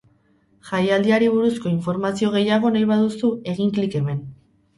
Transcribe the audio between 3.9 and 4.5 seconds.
hemen.